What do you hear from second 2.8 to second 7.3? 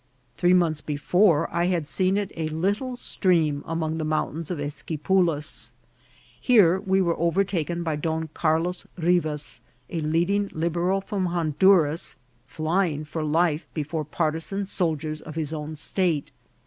stream among the mountains of Esquipulas. Here we were